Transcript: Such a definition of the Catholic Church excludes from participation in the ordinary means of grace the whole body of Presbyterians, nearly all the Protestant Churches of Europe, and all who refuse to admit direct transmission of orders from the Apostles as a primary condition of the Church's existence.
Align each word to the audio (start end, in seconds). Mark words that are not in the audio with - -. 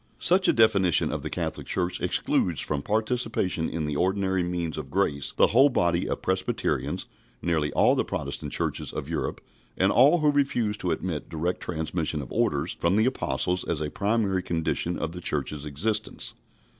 Such 0.17 0.47
a 0.47 0.53
definition 0.53 1.11
of 1.11 1.21
the 1.21 1.29
Catholic 1.29 1.67
Church 1.67 2.01
excludes 2.01 2.59
from 2.59 2.81
participation 2.81 3.69
in 3.69 3.85
the 3.85 3.95
ordinary 3.97 4.41
means 4.41 4.79
of 4.79 4.89
grace 4.89 5.31
the 5.37 5.45
whole 5.53 5.69
body 5.69 6.09
of 6.09 6.23
Presbyterians, 6.23 7.05
nearly 7.39 7.71
all 7.73 7.93
the 7.93 8.03
Protestant 8.03 8.51
Churches 8.51 8.91
of 8.93 9.07
Europe, 9.07 9.41
and 9.77 9.91
all 9.91 10.21
who 10.21 10.31
refuse 10.31 10.75
to 10.77 10.89
admit 10.89 11.29
direct 11.29 11.61
transmission 11.61 12.19
of 12.23 12.31
orders 12.31 12.75
from 12.79 12.95
the 12.95 13.05
Apostles 13.05 13.63
as 13.63 13.79
a 13.79 13.91
primary 13.91 14.41
condition 14.41 14.97
of 14.97 15.11
the 15.11 15.21
Church's 15.21 15.67
existence. 15.67 16.33